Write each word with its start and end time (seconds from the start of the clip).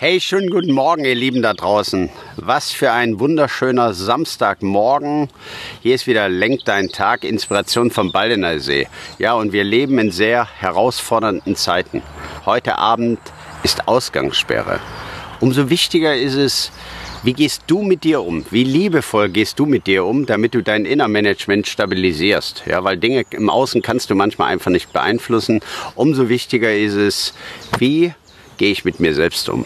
Hey, 0.00 0.20
schönen 0.20 0.48
guten 0.48 0.70
Morgen, 0.70 1.04
ihr 1.04 1.16
Lieben 1.16 1.42
da 1.42 1.54
draußen. 1.54 2.08
Was 2.36 2.70
für 2.70 2.92
ein 2.92 3.18
wunderschöner 3.18 3.94
Samstagmorgen. 3.94 5.28
Hier 5.82 5.96
ist 5.96 6.06
wieder 6.06 6.28
Lenk 6.28 6.60
dein 6.66 6.90
Tag, 6.90 7.24
Inspiration 7.24 7.90
vom 7.90 8.12
Baldener 8.12 8.60
See. 8.60 8.86
Ja, 9.18 9.32
und 9.32 9.52
wir 9.52 9.64
leben 9.64 9.98
in 9.98 10.12
sehr 10.12 10.46
herausfordernden 10.60 11.56
Zeiten. 11.56 12.02
Heute 12.46 12.78
Abend 12.78 13.18
ist 13.64 13.88
Ausgangssperre. 13.88 14.78
Umso 15.40 15.68
wichtiger 15.68 16.14
ist 16.16 16.36
es, 16.36 16.70
wie 17.24 17.32
gehst 17.32 17.64
du 17.66 17.82
mit 17.82 18.04
dir 18.04 18.22
um? 18.22 18.46
Wie 18.52 18.62
liebevoll 18.62 19.28
gehst 19.30 19.58
du 19.58 19.66
mit 19.66 19.88
dir 19.88 20.04
um, 20.04 20.26
damit 20.26 20.54
du 20.54 20.62
dein 20.62 20.84
Innermanagement 20.84 21.66
stabilisierst? 21.66 22.62
Ja, 22.66 22.84
weil 22.84 22.98
Dinge 22.98 23.24
im 23.30 23.50
Außen 23.50 23.82
kannst 23.82 24.10
du 24.10 24.14
manchmal 24.14 24.52
einfach 24.52 24.70
nicht 24.70 24.92
beeinflussen. 24.92 25.58
Umso 25.96 26.28
wichtiger 26.28 26.72
ist 26.72 26.94
es, 26.94 27.34
wie 27.80 28.12
gehe 28.58 28.72
ich 28.72 28.84
mit 28.84 29.00
mir 29.00 29.14
selbst 29.14 29.48
um? 29.48 29.64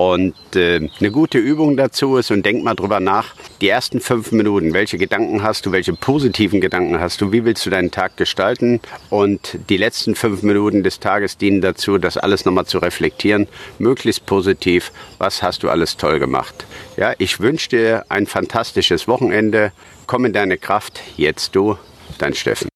Und 0.00 0.34
äh, 0.56 0.88
eine 0.98 1.10
gute 1.10 1.36
Übung 1.36 1.76
dazu 1.76 2.16
ist, 2.16 2.30
und 2.30 2.46
denk 2.46 2.64
mal 2.64 2.74
drüber 2.74 3.00
nach, 3.00 3.34
die 3.60 3.68
ersten 3.68 4.00
fünf 4.00 4.32
Minuten, 4.32 4.72
welche 4.72 4.96
Gedanken 4.96 5.42
hast 5.42 5.66
du, 5.66 5.72
welche 5.72 5.92
positiven 5.92 6.62
Gedanken 6.62 6.98
hast 6.98 7.20
du, 7.20 7.32
wie 7.32 7.44
willst 7.44 7.66
du 7.66 7.70
deinen 7.70 7.90
Tag 7.90 8.16
gestalten? 8.16 8.80
Und 9.10 9.58
die 9.68 9.76
letzten 9.76 10.14
fünf 10.14 10.42
Minuten 10.42 10.82
des 10.82 11.00
Tages 11.00 11.36
dienen 11.36 11.60
dazu, 11.60 11.98
das 11.98 12.16
alles 12.16 12.46
nochmal 12.46 12.64
zu 12.64 12.78
reflektieren, 12.78 13.46
möglichst 13.78 14.24
positiv, 14.24 14.90
was 15.18 15.42
hast 15.42 15.64
du 15.64 15.68
alles 15.68 15.98
toll 15.98 16.18
gemacht. 16.18 16.64
Ja, 16.96 17.12
ich 17.18 17.38
wünsche 17.40 17.68
dir 17.68 18.06
ein 18.08 18.26
fantastisches 18.26 19.06
Wochenende, 19.06 19.70
komm 20.06 20.24
in 20.24 20.32
deine 20.32 20.56
Kraft, 20.56 21.02
jetzt 21.18 21.54
du, 21.54 21.76
dein 22.16 22.32
Steffen. 22.32 22.70